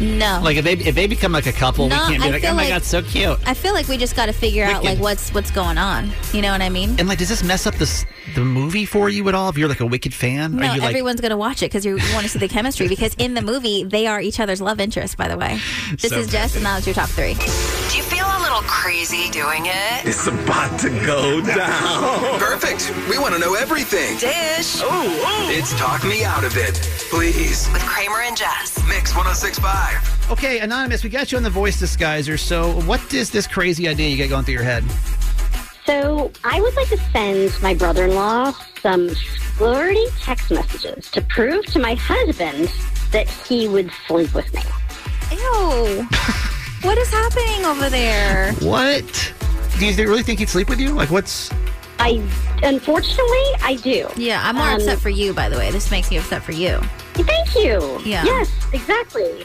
[0.00, 0.40] No.
[0.42, 2.42] Like if they if they become like a couple, No, we can't be I like,
[2.42, 3.38] feel oh my like- god, so cute.
[3.46, 6.10] I feel like we just got to figure out like what's what's going on.
[6.32, 6.96] You know what I mean?
[6.98, 9.48] And like, does this mess up this the movie for you at all?
[9.50, 11.84] If you're like a Wicked fan, No, are you like everyone's gonna watch it because
[11.84, 12.88] you want to see the chemistry.
[12.88, 15.16] Because in the movie, they are each other's love interest.
[15.16, 15.60] By the way,
[15.98, 17.34] this So is Jess, and that was your top three.
[17.34, 18.19] Do you feel
[18.60, 20.06] a little crazy doing it?
[20.06, 22.38] It's about to go down.
[22.38, 22.92] Perfect.
[23.08, 24.18] We want to know everything.
[24.18, 25.48] Dish Oh.
[25.50, 26.74] It's Talk Me Out of It.
[27.10, 27.68] Please.
[27.72, 28.78] with Kramer and Jess.
[28.88, 30.30] Mix 1065.
[30.32, 31.02] okay, anonymous?
[31.02, 32.38] We got you on the voice disguiser.
[32.38, 34.84] So, what is this crazy idea you got going through your head?
[35.86, 39.08] So I would like to send my brother-in-law some
[39.56, 42.70] flirty text messages to prove to my husband
[43.12, 44.62] that he would sleep with me.
[45.32, 46.06] Ew.
[46.82, 48.52] what is happening over there?
[48.54, 49.34] What?
[49.78, 50.90] Do you really think he'd sleep with you?
[50.92, 51.50] Like, what's?
[51.98, 52.22] I,
[52.62, 54.08] unfortunately, I do.
[54.16, 55.32] Yeah, I'm more Um, upset for you.
[55.34, 56.78] By the way, this makes me upset for you.
[57.14, 58.00] Thank you.
[58.04, 58.24] Yeah.
[58.24, 59.44] Yes, exactly.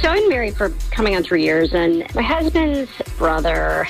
[0.00, 3.86] So I've been married for coming on three years, and my husband's brother,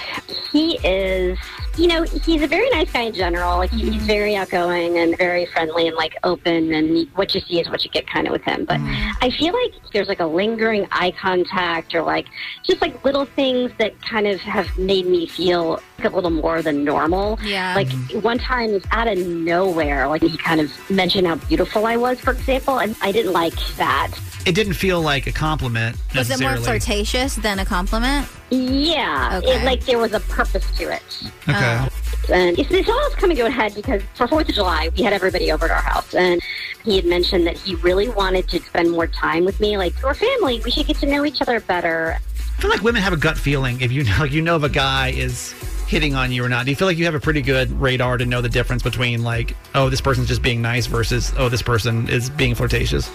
[0.53, 1.39] he is,
[1.79, 3.57] you know, he's a very nice guy in general.
[3.59, 4.07] Like he's mm-hmm.
[4.07, 7.91] very outgoing and very friendly and like open, and what you see is what you
[7.91, 8.65] get, kind of with him.
[8.65, 9.25] But mm-hmm.
[9.25, 12.27] I feel like there's like a lingering eye contact, or like
[12.63, 16.85] just like little things that kind of have made me feel a little more than
[16.85, 17.39] normal.
[17.43, 17.75] Yeah.
[17.75, 17.91] Like
[18.23, 22.33] one time out of nowhere, like he kind of mentioned how beautiful I was, for
[22.33, 24.13] example, and I didn't like that.
[24.47, 25.97] It didn't feel like a compliment.
[26.15, 28.29] Was it more flirtatious than a compliment?
[28.51, 29.57] Yeah, Okay.
[29.61, 31.31] it, like there was a purpose to it.
[31.49, 31.53] Okay.
[31.53, 31.89] Um,
[32.33, 35.13] and it's, this all coming to a head because for Fourth of July, we had
[35.13, 36.41] everybody over at our house, and
[36.85, 39.77] he had mentioned that he really wanted to spend more time with me.
[39.79, 42.19] Like we're family, we should get to know each other better.
[42.59, 44.63] I feel like women have a gut feeling if you know, like you know if
[44.65, 45.53] a guy is
[45.87, 46.65] hitting on you or not.
[46.67, 49.23] Do you feel like you have a pretty good radar to know the difference between
[49.23, 53.09] like, oh, this person's just being nice versus oh, this person is being flirtatious?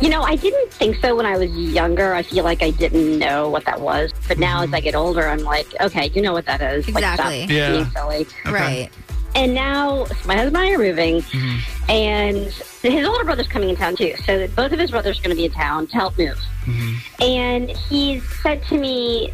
[0.00, 2.14] You know, I didn't think so when I was younger.
[2.14, 5.28] I feel like I didn't know what that was, but now as I get older,
[5.28, 6.86] I'm like, okay, you know what that is.
[6.88, 7.44] Like, Exactly.
[7.54, 7.70] Yeah.
[7.72, 8.26] being silly.
[8.44, 8.90] Right.
[9.36, 11.90] And now my husband and I are moving, Mm-hmm.
[11.90, 14.14] and his older brother's coming in town too.
[14.24, 16.38] So both of his brothers are going to be in town to help move.
[16.64, 17.22] Mm-hmm.
[17.22, 19.32] And he said to me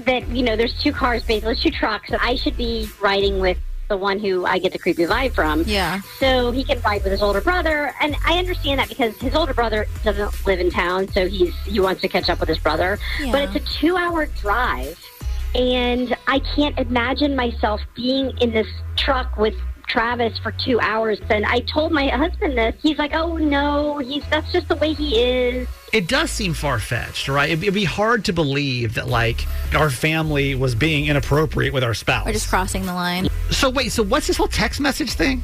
[0.00, 3.40] that you know there's two cars, basically there's two trucks, and I should be riding
[3.40, 5.62] with the one who I get the creepy vibe from.
[5.62, 6.02] Yeah.
[6.18, 9.54] So he can ride with his older brother, and I understand that because his older
[9.54, 12.98] brother doesn't live in town, so he's he wants to catch up with his brother.
[13.20, 13.32] Yeah.
[13.32, 14.98] But it's a two-hour drive
[15.54, 19.54] And I can't imagine myself being in this truck with
[19.88, 21.20] Travis for two hours.
[21.30, 22.74] And I told my husband this.
[22.82, 26.78] He's like, "Oh no, he's that's just the way he is." It does seem far
[26.78, 27.50] fetched, right?
[27.50, 31.94] It'd, it'd be hard to believe that like our family was being inappropriate with our
[31.94, 32.26] spouse.
[32.26, 33.28] Or just crossing the line.
[33.50, 35.42] So wait, so what's this whole text message thing?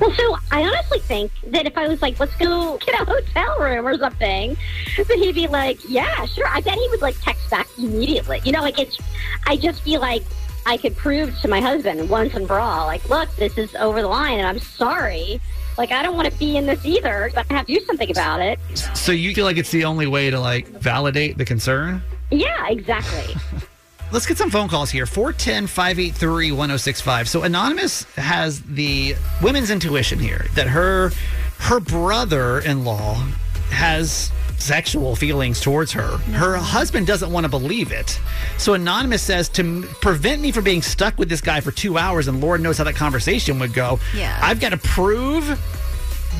[0.00, 3.58] Well, so I honestly think that if I was like, let's go get a hotel
[3.58, 4.56] room or something,
[4.96, 6.46] that he'd be like, yeah, sure.
[6.48, 8.40] I bet he would like text back immediately.
[8.44, 8.98] You know, like it's,
[9.46, 10.22] I just feel like
[10.66, 14.02] I could prove to my husband once and for all, like, look, this is over
[14.02, 15.40] the line and I'm sorry.
[15.78, 18.10] Like, I don't want to be in this either, but I have to do something
[18.10, 18.58] about it.
[18.94, 22.02] So you feel like it's the only way to like validate the concern?
[22.32, 23.36] Yeah, exactly.
[24.12, 25.06] Let's get some phone calls here.
[25.06, 27.28] 410 583 1065.
[27.28, 31.12] So Anonymous has the women's intuition here that her
[31.58, 33.24] her brother in law
[33.70, 36.16] has sexual feelings towards her.
[36.32, 38.18] Her husband doesn't want to believe it.
[38.58, 41.98] So Anonymous says to m- prevent me from being stuck with this guy for two
[41.98, 44.00] hours, and Lord knows how that conversation would go.
[44.14, 44.38] Yeah.
[44.42, 45.44] I've got to prove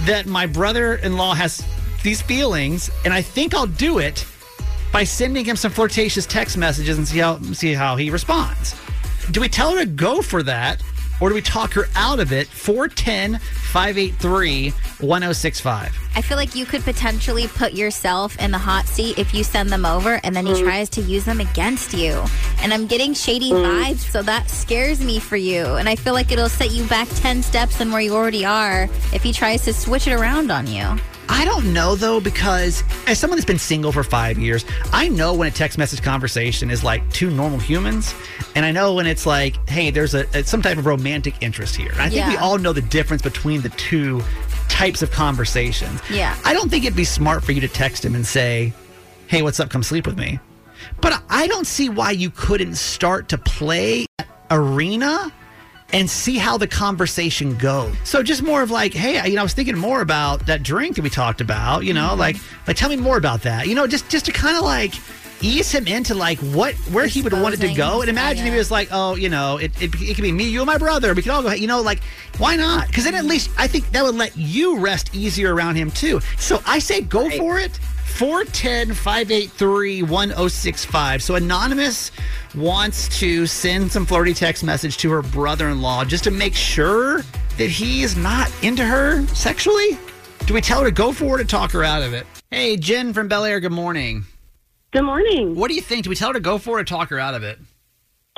[0.06, 1.64] that my brother in law has
[2.02, 4.26] these feelings, and I think I'll do it
[4.92, 8.74] by sending him some flirtatious text messages and see how see how he responds.
[9.30, 10.80] Do we tell her to go for that
[11.20, 12.46] or do we talk her out of it?
[12.48, 15.96] 410 583 1065.
[16.14, 19.70] I feel like you could potentially put yourself in the hot seat if you send
[19.70, 20.62] them over and then he mm.
[20.62, 22.22] tries to use them against you.
[22.60, 23.64] And I'm getting shady mm.
[23.64, 25.64] vibes, so that scares me for you.
[25.64, 28.84] And I feel like it'll set you back 10 steps than where you already are
[29.12, 30.96] if he tries to switch it around on you.
[31.28, 35.34] I don't know though, because as someone that's been single for five years, I know
[35.34, 38.14] when a text message conversation is like two normal humans,
[38.54, 41.74] and I know when it's like, hey, there's a, a- some type of romantic interest
[41.76, 41.90] here.
[41.92, 44.22] And I think we all know the difference between the two
[44.68, 46.00] types of conversations.
[46.10, 46.36] Yeah.
[46.44, 48.72] I don't think it'd be smart for you to text him and say,
[49.28, 49.68] hey, what's up?
[49.70, 50.38] Come sleep with me.
[51.00, 54.06] But I don't see why you couldn't start to play
[54.50, 55.32] arena
[55.96, 57.96] and see how the conversation goes.
[58.04, 60.96] So just more of like, hey, you know, I was thinking more about that drink
[60.96, 61.84] that we talked about.
[61.84, 62.64] You know, like, mm-hmm.
[62.66, 63.66] like tell me more about that.
[63.66, 64.94] You know, just just to kind of like
[65.40, 68.02] ease him into like what where he would want it to go.
[68.02, 70.44] And imagine if he was like, oh, you know, it, it, it could be me,
[70.44, 71.14] you, and my brother.
[71.14, 71.52] We could all go.
[71.52, 72.02] You know, like
[72.36, 72.88] why not?
[72.88, 73.30] Because then at mm-hmm.
[73.30, 76.20] least I think that would let you rest easier around him too.
[76.36, 77.80] So I say go for it.
[78.16, 81.22] 410 583 1065.
[81.22, 82.10] So Anonymous
[82.54, 86.54] wants to send some flirty text message to her brother in law just to make
[86.54, 87.22] sure
[87.58, 89.98] that he is not into her sexually.
[90.46, 92.26] Do we tell her to go for it or talk her out of it?
[92.50, 94.24] Hey, Jen from Bel Air, good morning.
[94.92, 95.54] Good morning.
[95.54, 96.04] What do you think?
[96.04, 97.58] Do we tell her to go for it or talk her out of it?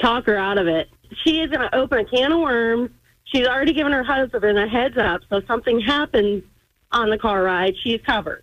[0.00, 0.88] Talk her out of it.
[1.22, 2.90] She is going to open a can of worms.
[3.26, 6.42] She's already given her husband a heads up, so if something happens
[6.90, 8.42] on the car ride, she's covered.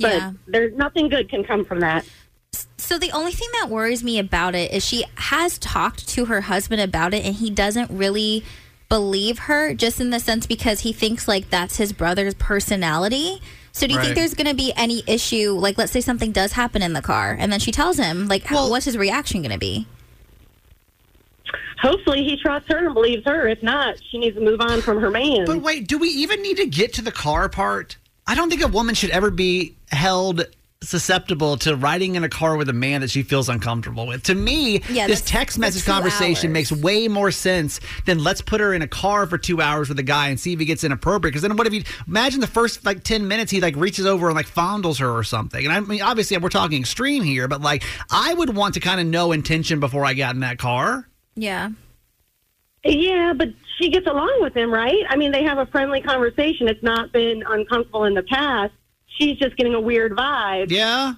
[0.00, 0.32] But Yeah.
[0.46, 2.04] there's nothing good can come from that.
[2.76, 6.42] So the only thing that worries me about it is she has talked to her
[6.42, 8.44] husband about it and he doesn't really
[8.88, 13.42] believe her just in the sense because he thinks like that's his brother's personality.
[13.72, 14.04] So do you Right.
[14.06, 17.02] think there's going to be any issue like let's say something does happen in the
[17.02, 19.86] car and then she tells him like how, what's his reaction going to be?
[21.82, 23.46] Hopefully, he trusts her and believes her.
[23.46, 25.44] If not, she needs to move on from her man.
[25.46, 27.96] But wait, do we even need to get to the car part?
[28.28, 30.46] I don't think a woman should ever be held
[30.80, 34.22] susceptible to riding in a car with a man that she feels uncomfortable with.
[34.24, 36.54] To me, Yeah, this text message conversation hours.
[36.54, 39.98] makes way more sense than let's put her in a car for two hours with
[39.98, 41.32] a guy and see if he gets inappropriate.
[41.32, 44.28] Because then what if you imagine the first like ten minutes he like reaches over
[44.28, 45.64] and like fondles her or something?
[45.64, 49.00] And I mean, obviously we're talking extreme here, but like I would want to kind
[49.00, 51.08] of know intention before I got in that car.
[51.34, 51.70] Yeah.
[52.84, 53.48] Yeah, but
[53.80, 55.04] she gets along with him, right?
[55.08, 56.68] I mean, they have a friendly conversation.
[56.68, 58.72] It's not been uncomfortable in the past.
[59.06, 60.70] She's just getting a weird vibe.
[60.70, 61.14] Yeah.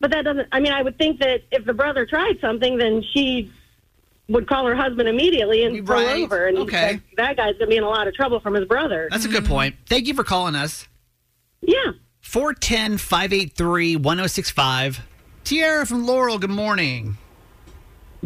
[0.00, 3.02] But that doesn't, I mean, I would think that if the brother tried something, then
[3.14, 3.50] she
[4.28, 6.22] would call her husband immediately and pull Right.
[6.22, 6.46] over.
[6.46, 7.00] And Okay.
[7.16, 9.08] that, that guy's going to be in a lot of trouble from his brother.
[9.10, 9.76] That's a good point.
[9.86, 10.86] Thank you for calling us.
[11.62, 11.92] Yeah.
[12.20, 15.00] 410 583 1065.
[15.44, 17.16] Tiara from Laurel, good morning.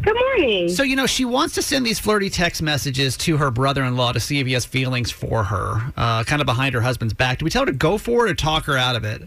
[0.03, 0.69] Good morning.
[0.71, 3.97] So, you know, she wants to send these flirty text messages to her brother in
[3.97, 7.13] law to see if he has feelings for her, uh, kind of behind her husband's
[7.15, 7.39] back.
[7.39, 9.23] Do we tell her to go for it or talk her out of it?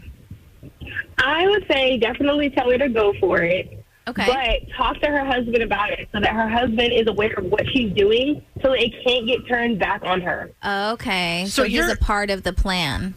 [1.18, 3.84] I would say definitely tell her to go for it.
[4.06, 4.26] Okay.
[4.26, 7.62] But talk to her husband about it so that her husband is aware of what
[7.72, 10.50] she's doing so it can't get turned back on her.
[10.66, 11.44] Okay.
[11.46, 13.14] So So, he's you're- a part of the plan.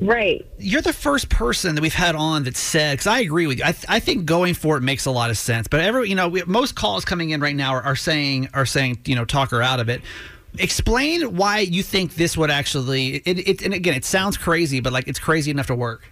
[0.00, 0.46] Right.
[0.58, 3.64] You're the first person that we've had on that said, because I agree with you.
[3.64, 5.68] I, th- I think going for it makes a lot of sense.
[5.68, 8.66] But every, you know, we, most calls coming in right now are, are saying, are
[8.66, 10.02] saying, you know, talk her out of it.
[10.58, 14.92] Explain why you think this would actually, it, it, and again, it sounds crazy, but
[14.92, 16.02] like it's crazy enough to work.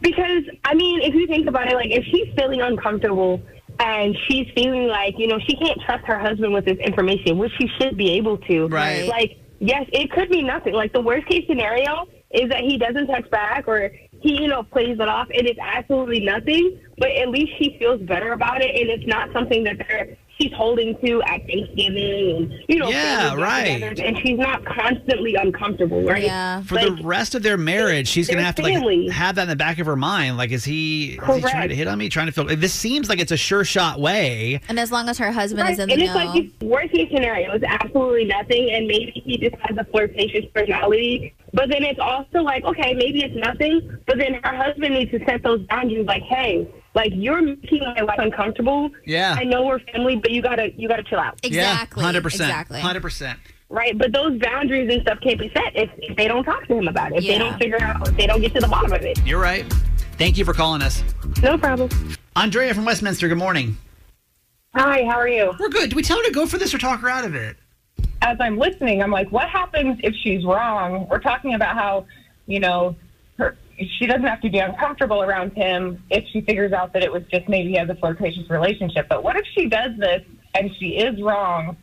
[0.00, 3.42] Because I mean, if you think about it, like if she's feeling uncomfortable
[3.78, 7.52] and she's feeling like you know she can't trust her husband with this information, which
[7.58, 8.66] she should be able to.
[8.68, 9.06] Right.
[9.08, 10.74] Like, yes, it could be nothing.
[10.74, 14.62] Like the worst case scenario is that he doesn't text back or he, you know,
[14.62, 16.80] plays it off, and it's absolutely nothing.
[16.98, 20.52] But at least she feels better about it, and it's not something that they're she's
[20.52, 23.78] holding to at Thanksgiving and you know, Yeah, family right.
[23.80, 26.22] get-togethers, And she's not constantly uncomfortable, right?
[26.22, 29.42] yeah For the rest of their marriage, she's going to have to like have that
[29.42, 30.36] in the back of her mind.
[30.36, 32.08] Like, is he, is he trying to hit on me?
[32.08, 32.44] Trying to feel?
[32.56, 34.60] This seems like it's a sure shot way.
[34.68, 36.24] And as long as her husband Right, is in the and it's know.
[36.24, 40.44] like his worst case scenario is absolutely nothing, and maybe he just has a flirtatious
[40.54, 41.34] personality.
[41.52, 45.24] But then it's also like, okay, maybe it's nothing, but then her husband needs to
[45.24, 46.06] set those boundaries.
[46.06, 48.90] Like, hey, like you're making my life uncomfortable.
[49.06, 49.34] Yeah.
[49.38, 51.38] I know we're family, but you gotta you gotta chill out.
[51.42, 53.38] Exactly, hundred percent, hundred percent.
[53.68, 56.74] Right, but those boundaries and stuff can't be set if, if they don't talk to
[56.76, 57.18] him about it.
[57.18, 57.32] If Yeah.
[57.34, 59.24] they don't figure out, if they don't get to the bottom of it.
[59.24, 59.64] You're right.
[60.18, 61.04] Thank you for calling us.
[61.42, 61.88] No problem.
[62.34, 63.28] Andrea from Westminster.
[63.28, 63.76] Good morning.
[64.74, 65.52] Hi, how are you?
[65.58, 65.90] We're good.
[65.90, 67.56] Do we tell her to go for this or talk her out of it?
[68.22, 71.06] As I'm listening, I'm like, what happens if she's wrong?
[71.08, 72.06] We're talking about how,
[72.46, 72.94] you know,
[73.38, 73.56] her,
[73.98, 77.22] she doesn't have to be uncomfortable around him if she figures out that it was
[77.32, 79.06] just maybe he has a flirtatious relationship.
[79.08, 80.22] But what if she does this
[80.54, 81.76] and she is wrong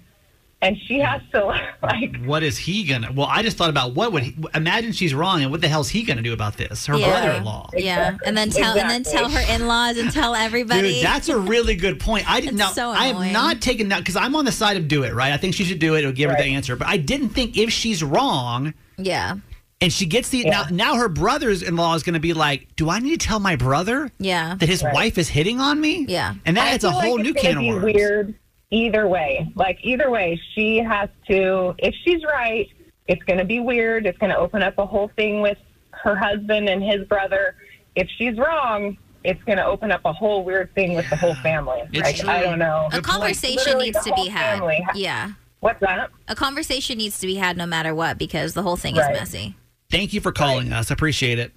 [0.61, 1.45] and she has to,
[1.83, 3.11] like, What is he gonna?
[3.11, 4.35] Well, I just thought about what would he?
[4.55, 6.85] Imagine she's wrong, and what the hell's he gonna do about this?
[6.87, 7.07] Her Yeah.
[7.07, 7.69] brother-in-law.
[7.75, 10.95] Yeah, and then tell and then tell her in-laws and tell everybody.
[10.95, 12.29] Dude, that's a really good point.
[12.29, 12.65] I didn't know.
[12.67, 13.27] It's so I annoying.
[13.27, 15.13] am not taking that because I'm on the side of do it.
[15.13, 15.31] Right.
[15.31, 15.99] I think she should do it.
[15.99, 16.75] It'll give her the answer.
[16.75, 18.73] But I didn't think if she's wrong.
[18.97, 19.35] Yeah.
[19.79, 20.65] And she gets the now.
[20.71, 24.09] Now her brother's-in-law is going to be like, "Do I need to tell my brother
[24.17, 24.55] Yeah.
[24.55, 24.91] that his Right.
[24.91, 26.33] wife is hitting on me?" Yeah.
[26.47, 27.83] And that I a feel like whole it's new can of worms.
[27.93, 28.33] Weird
[28.71, 29.51] either way.
[29.55, 31.75] Like either way, she has to.
[31.77, 32.67] If she's right,
[33.07, 34.05] it's going to be weird.
[34.05, 35.57] It's going to open up a whole thing with
[35.91, 37.55] her husband and his brother.
[37.95, 41.35] If she's wrong, it's going to open up a whole weird thing with the whole
[41.35, 41.81] family.
[41.91, 42.29] It's like true.
[42.29, 42.89] I don't know.
[42.93, 44.59] A conversation Literally needs to be had.
[44.59, 45.31] family ha- Yeah.
[45.59, 46.11] What's that?
[46.27, 49.11] A conversation needs to be had no matter what because the whole thing Right.
[49.13, 49.55] is messy.
[49.89, 50.91] Thank you for calling us.
[50.91, 51.51] I appreciate it.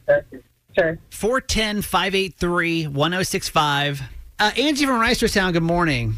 [0.79, 0.99] Sure.
[1.11, 4.01] 410 583 1065.
[4.39, 6.15] Uh, Angie from Reisterstown, good morning.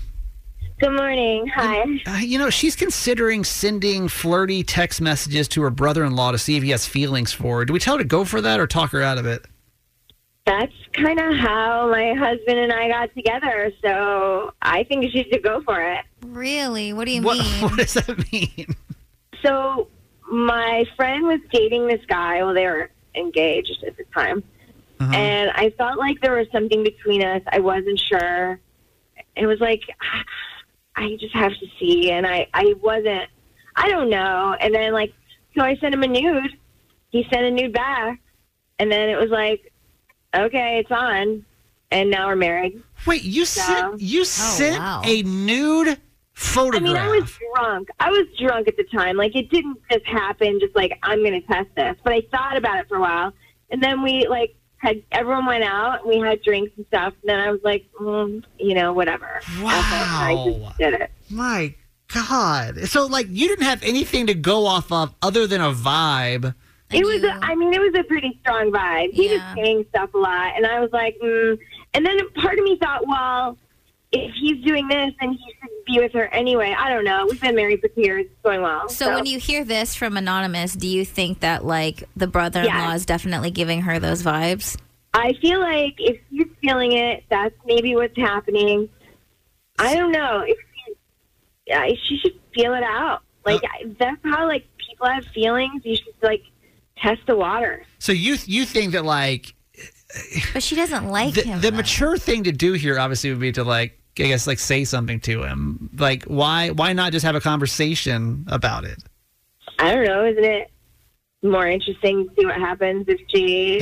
[0.82, 1.46] Good morning.
[1.54, 1.82] Hi.
[2.08, 6.38] Uh, you know, she's considering sending flirty text messages to her brother in law to
[6.38, 7.64] see if he has feelings for her.
[7.64, 9.44] Do we tell her to go for that or talk her out of it?
[10.44, 15.44] That's kind of how my husband and I got together, so I think she should
[15.44, 16.00] go for it.
[16.26, 16.92] Really?
[16.92, 17.62] What do you What, mean?
[17.62, 18.74] what does that mean?
[19.40, 19.86] So
[20.28, 22.42] my friend was dating this guy.
[22.42, 24.42] Well, they were engaged at the time,
[24.98, 25.12] Uh-huh.
[25.14, 27.42] and I felt like there was something between us.
[27.52, 28.58] I wasn't sure.
[29.36, 29.82] It was like
[30.96, 33.28] I just have to see, and I I wasn't.
[33.76, 34.56] I don't know.
[34.60, 35.14] And then like,
[35.56, 36.56] so I sent him a nude.
[37.10, 38.20] He sent a nude back,
[38.78, 39.72] and then it was like,
[40.34, 41.44] okay, it's on,
[41.90, 42.82] and now we're married.
[43.06, 45.98] Wait, you sent you oh, sent a nude
[46.32, 46.82] photograph.
[46.82, 46.82] I photograph.
[46.82, 47.88] mean, I was drunk.
[48.00, 49.16] I was drunk at the time.
[49.16, 50.60] Like, it didn't just happen.
[50.60, 53.32] Just like I'm going to test this, but I thought about it for a while,
[53.70, 56.06] and then we like had everyone went out.
[56.06, 57.14] We had drinks and stuff.
[57.22, 59.40] And then I was like, mm, you know, whatever.
[59.60, 59.70] Wow.
[59.70, 61.10] I just did it.
[61.30, 61.74] My
[62.12, 62.88] God.
[62.88, 66.54] So, like, you didn't have anything to go off of other than a vibe.
[66.90, 67.22] It was.
[67.22, 69.12] A, I mean, it was a pretty strong vibe.
[69.12, 71.58] He was saying stuff a lot, and I was like, mm.
[71.94, 73.56] and then part of me thought, well,
[74.12, 76.74] if he's doing this, then he should be with her anyway.
[76.78, 77.26] I don't know.
[77.28, 78.26] We've been married for two years.
[78.26, 78.88] It's going well.
[78.88, 83.00] So, when you hear this from Anonymous, do you think that like the brother-in-law Yes.
[83.00, 84.78] is definitely giving her those vibes?
[85.14, 88.88] I feel like if he's feeling it, that's maybe what's happening.
[89.78, 90.40] I don't know.
[90.46, 90.56] If
[90.86, 90.94] she,
[91.66, 93.22] yeah, she should feel it out.
[93.44, 95.82] Like I that's how like people have feelings.
[95.84, 96.42] You should like
[96.98, 97.84] test the water.
[97.98, 99.54] So, you you think that, like,
[100.52, 101.60] But she doesn't like the, him.
[101.60, 104.84] the mature thing to do here obviously would be to, like, I guess, like, say
[104.84, 105.90] something to him.
[105.96, 109.02] Like, why why not just have a conversation about it?
[109.78, 110.24] I don't know.
[110.26, 110.70] Isn't it
[111.44, 113.80] more interesting to see what happens if she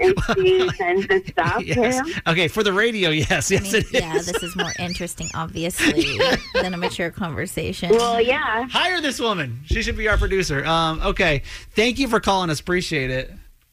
[0.00, 2.06] if she sends this stuff to him?
[2.26, 3.92] Okay, for the radio, yes, I yes, mean, it is.
[3.92, 6.18] yeah, this is more interesting, obviously,
[6.54, 7.90] than a mature conversation.
[7.90, 8.66] Well, yeah.
[8.70, 9.60] Hire this woman.
[9.66, 10.64] She should be our producer.
[10.64, 11.42] Um, okay.
[11.72, 12.60] Thank you for calling us.
[12.60, 13.32] Appreciate it.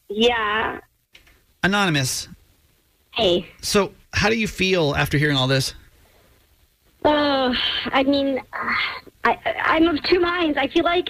[0.10, 0.80] Yeah.
[1.64, 2.28] Anonymous.
[3.12, 3.48] Hey.
[3.62, 5.74] So, how do you feel after hearing all this?
[7.04, 8.42] Oh, I mean,
[9.24, 10.58] I, I'm of two minds.
[10.58, 11.10] I feel like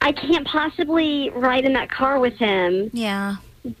[0.00, 2.90] I can't possibly ride in that car with him.
[2.92, 3.36] Yeah.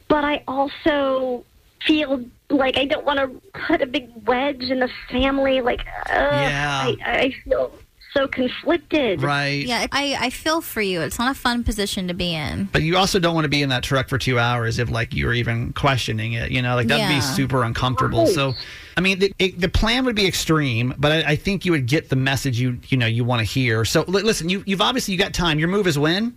[0.08, 1.44] But I also
[1.86, 5.60] feel like I don't want to put a big wedge in the family.
[5.60, 6.80] Like, uh, Yeah.
[6.84, 7.72] I, I feel
[8.14, 9.22] so conflicted.
[9.22, 9.66] Right.
[9.66, 11.00] Yeah, I, I feel for you.
[11.02, 12.68] It's not a fun position to be in.
[12.72, 15.14] But you also don't want to be in that truck for two hours if like
[15.14, 16.50] you're even questioning it.
[16.50, 17.14] You know, like that'd Yeah.
[17.16, 18.24] be super uncomfortable.
[18.24, 18.34] Right.
[18.34, 18.54] So,
[18.96, 21.86] I mean, the, it, the plan would be extreme, but I, I think you would
[21.86, 23.84] get the message you you know you want to hear.
[23.84, 25.58] So li- listen, you you've obviously you got time.
[25.58, 26.36] Your move is when?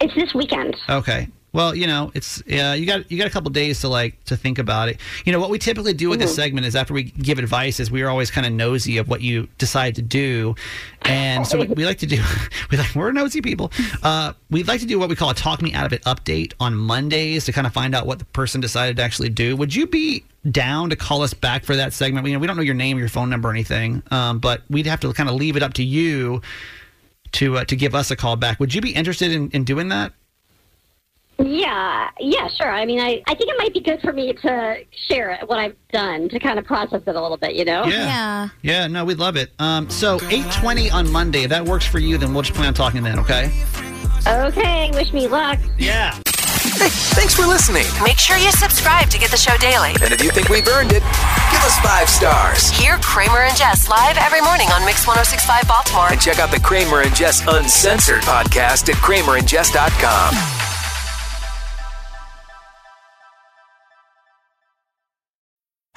[0.00, 0.76] It's this weekend.
[0.88, 1.28] Okay.
[1.52, 4.36] Well, you know, it's yeah, you got you got a couple days to like to
[4.36, 4.98] think about it.
[5.24, 6.36] You know, what we typically do with this Mhm.
[6.36, 9.20] segment is after we give advice is we are always kind of nosy of what
[9.20, 10.54] you decide to do.
[11.02, 12.22] And so we, we like to do
[12.70, 13.72] we like we're nosy people.
[14.02, 16.52] Uh we'd like to do what we call a talk me out of it update
[16.60, 19.56] on Mondays to kind of find out what the person decided to actually do.
[19.56, 22.26] Would you be down to call us back for that segment?
[22.26, 24.02] You know, we don't know your name or your phone number or anything.
[24.12, 26.42] Um, but we'd have to kind of leave it up to you
[27.32, 28.60] to uh, to give us a call back.
[28.60, 30.12] Would you be interested in, in doing that?
[31.50, 32.70] Yeah, yeah, sure.
[32.70, 34.76] I mean, I, I think it might be good for me to
[35.08, 37.86] share it, what I've done to kind of process it a little bit, you know?
[37.86, 38.50] Yeah.
[38.62, 39.50] Yeah, no, we'd love it.
[39.58, 42.74] Um, so 820 on Monday, if that works for you, then we'll just plan on
[42.74, 43.50] talking then, okay?
[44.28, 45.58] Okay, wish me luck.
[45.76, 46.14] Yeah.
[46.14, 46.88] Hey,
[47.18, 47.86] thanks for listening.
[48.04, 49.90] Make sure you subscribe to get the show daily.
[50.02, 52.70] And if you think we've earned it, give us five stars.
[52.70, 56.12] Hear Kramer and Jess live every morning on Mix 1065 Baltimore.
[56.12, 60.69] And check out the Kramer and Jess Uncensored podcast at kramerandjess.com.